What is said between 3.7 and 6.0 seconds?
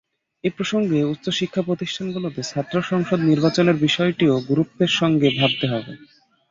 বিষয়টিও গুরুত্বের সঙ্গে ভাবতে হবে।